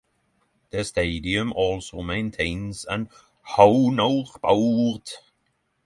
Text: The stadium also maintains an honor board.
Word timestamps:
The 0.71 0.83
stadium 0.83 1.53
also 1.53 2.01
maintains 2.01 2.85
an 2.85 3.07
honor 3.55 4.23
board. 4.41 5.07